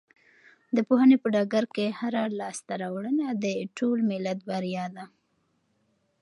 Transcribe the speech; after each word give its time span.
د 0.75 0.77
پوهنې 0.87 1.17
په 1.23 1.27
ډګر 1.33 1.65
کې 1.75 1.85
هره 1.99 2.23
لاسته 2.39 2.73
راوړنه 2.81 3.25
د 3.43 3.45
ټول 3.77 3.97
ملت 4.11 4.39
بریا 4.49 4.85
ده. 4.95 5.05